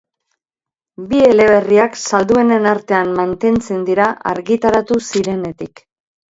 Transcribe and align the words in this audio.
Bi 1.11 1.19
eleberriak 1.25 1.99
salduenen 2.05 2.67
artean 2.71 3.13
mantentzen 3.21 3.87
dira 3.93 4.11
argitaratu 4.35 5.01
zirenetik. 5.09 5.89